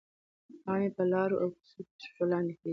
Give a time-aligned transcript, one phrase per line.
[0.63, 2.69] پاڼې په لارو او کوڅو کې تر پښو لاندې کېږي.